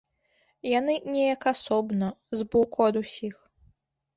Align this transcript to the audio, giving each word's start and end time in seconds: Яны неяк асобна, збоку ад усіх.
Яны 0.79 0.95
неяк 1.15 1.45
асобна, 1.53 2.09
збоку 2.41 2.79
ад 2.89 2.95
усіх. 3.03 3.35